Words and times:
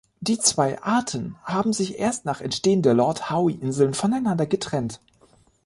Die 0.19 0.39
zwei 0.39 0.81
Arten 0.81 1.35
haben 1.43 1.73
sich 1.73 1.99
erst 1.99 2.25
nach 2.25 2.41
Entstehen 2.41 2.81
der 2.81 2.95
Lord-Howe-Insel 2.95 3.93
voneinander 3.93 4.47
getrennt. 4.47 4.99